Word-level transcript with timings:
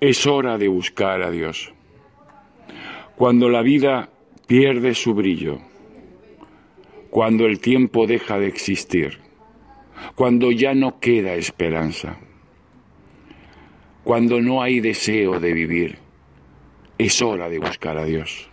Es 0.00 0.26
hora 0.26 0.58
de 0.58 0.68
buscar 0.68 1.22
a 1.22 1.30
Dios. 1.30 1.72
Cuando 3.16 3.48
la 3.48 3.62
vida 3.62 4.10
pierde 4.46 4.94
su 4.94 5.14
brillo, 5.14 5.60
cuando 7.10 7.46
el 7.46 7.60
tiempo 7.60 8.06
deja 8.06 8.38
de 8.38 8.48
existir, 8.48 9.20
cuando 10.16 10.50
ya 10.50 10.74
no 10.74 10.98
queda 10.98 11.34
esperanza, 11.34 12.18
cuando 14.02 14.40
no 14.40 14.62
hay 14.62 14.80
deseo 14.80 15.38
de 15.38 15.52
vivir, 15.52 15.98
es 16.98 17.22
hora 17.22 17.48
de 17.48 17.60
buscar 17.60 17.96
a 17.96 18.04
Dios. 18.04 18.50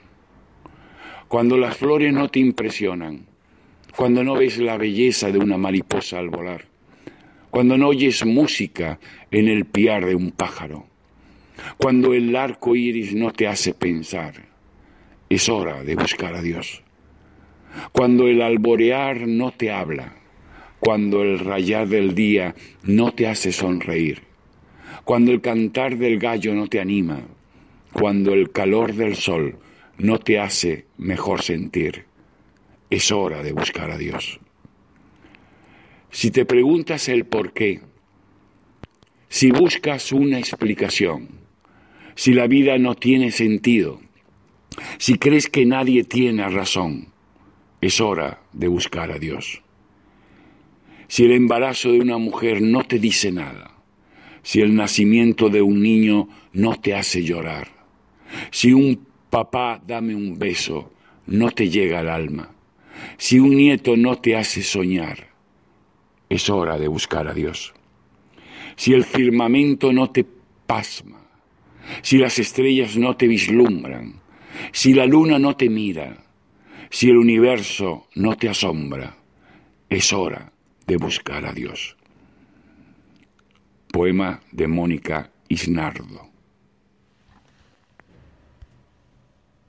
Cuando 1.27 1.58
las 1.58 1.75
flores 1.75 2.13
no 2.13 2.30
te 2.30 2.39
impresionan, 2.39 3.25
cuando 3.95 4.23
no 4.23 4.35
ves 4.35 4.59
la 4.59 4.77
belleza 4.77 5.31
de 5.31 5.39
una 5.39 5.58
mariposa 5.58 6.19
al 6.19 6.30
volar, 6.30 6.66
cuando 7.49 7.77
no 7.77 7.88
oyes 7.88 8.25
música 8.25 8.99
en 9.31 9.47
el 9.47 9.66
piar 9.66 10.05
de 10.05 10.16
un 10.16 10.31
pájaro, 10.31 10.91
cuando 11.77 12.13
el 12.13 12.35
arco 12.35 12.75
iris 12.75 13.13
no 13.13 13.31
te 13.31 13.47
hace 13.47 13.73
pensar, 13.73 14.33
es 15.30 15.49
hora 15.49 15.83
de 15.83 15.95
buscar 15.95 16.36
a 16.36 16.41
Dios. 16.41 16.83
Cuando 17.91 18.27
el 18.27 18.41
alborear 18.41 19.27
no 19.27 19.52
te 19.52 19.71
habla, 19.71 20.16
cuando 20.80 21.21
el 21.21 21.39
rayar 21.39 21.88
del 21.88 22.16
día 22.16 22.55
no 22.83 23.13
te 23.13 23.27
hace 23.27 23.52
sonreír, 23.52 24.23
cuando 25.05 25.31
el 25.31 25.41
cantar 25.41 25.97
del 25.97 26.19
gallo 26.19 26.53
no 26.53 26.67
te 26.67 26.80
anima, 26.80 27.21
cuando 27.93 28.33
el 28.33 28.52
calor 28.52 28.93
del 28.93 29.16
sol 29.16 29.58
no 29.97 30.19
te 30.19 30.39
hace 30.39 30.86
mejor 30.97 31.41
sentir, 31.41 32.05
es 32.89 33.11
hora 33.11 33.41
de 33.43 33.53
buscar 33.53 33.91
a 33.91 33.97
Dios. 33.97 34.39
Si 36.09 36.30
te 36.30 36.45
preguntas 36.45 37.08
el 37.08 37.25
por 37.25 37.53
qué, 37.53 37.80
si 39.30 39.52
buscas 39.52 40.11
una 40.11 40.39
explicación, 40.39 41.41
si 42.22 42.36
la 42.36 42.45
vida 42.45 42.77
no 42.77 42.94
tiene 42.94 43.31
sentido, 43.31 44.00
si 45.00 45.16
crees 45.16 45.50
que 45.50 45.66
nadie 45.66 46.03
tiene 46.03 46.47
razón, 46.50 47.08
es 47.81 48.00
hora 48.00 48.44
de 48.53 48.67
buscar 48.67 49.09
a 49.09 49.17
Dios. 49.17 49.64
Si 51.08 51.23
el 51.23 51.31
embarazo 51.31 51.92
de 51.92 51.99
una 51.99 52.19
mujer 52.19 52.61
no 52.61 52.83
te 52.83 52.99
dice 52.99 53.31
nada, 53.31 53.72
si 54.44 54.61
el 54.61 54.75
nacimiento 54.75 55.49
de 55.49 55.64
un 55.64 55.81
niño 55.81 56.30
no 56.53 56.80
te 56.80 56.94
hace 56.94 57.23
llorar, 57.23 57.69
si 58.52 58.72
un 58.72 59.03
papá 59.31 59.81
dame 59.83 60.14
un 60.14 60.38
beso 60.38 60.94
no 61.25 61.49
te 61.49 61.69
llega 61.69 62.02
al 62.02 62.09
alma, 62.09 62.53
si 63.17 63.39
un 63.39 63.55
nieto 63.55 63.97
no 63.97 64.19
te 64.19 64.36
hace 64.36 64.61
soñar, 64.61 65.30
es 66.30 66.52
hora 66.52 66.77
de 66.77 66.88
buscar 66.88 67.27
a 67.27 67.33
Dios. 67.33 67.73
Si 68.75 68.94
el 68.94 69.05
firmamento 69.05 69.92
no 69.92 70.11
te 70.11 70.23
pasma, 70.67 71.20
si 72.01 72.17
las 72.17 72.39
estrellas 72.39 72.97
no 72.97 73.15
te 73.15 73.27
vislumbran, 73.27 74.21
si 74.71 74.93
la 74.93 75.05
luna 75.05 75.39
no 75.39 75.55
te 75.55 75.69
mira, 75.69 76.23
si 76.89 77.09
el 77.09 77.17
universo 77.17 78.08
no 78.15 78.36
te 78.36 78.49
asombra, 78.49 79.17
es 79.89 80.14
hora 80.14 80.52
de 80.87 80.97
buscar 80.97 81.45
a 81.45 81.53
Dios. 81.53 81.95
Poema 83.91 84.41
de 84.52 84.67
Mónica 84.67 85.31
Isnardo. 85.49 86.30